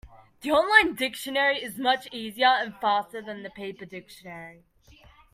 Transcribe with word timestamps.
The 0.41 0.49
online 0.49 0.95
dictionary 0.95 1.61
is 1.61 1.77
much 1.77 2.07
easier 2.11 2.47
and 2.47 2.73
faster 2.81 3.21
than 3.21 3.43
the 3.43 3.51
paper 3.51 3.85
dictionary. 3.85 4.63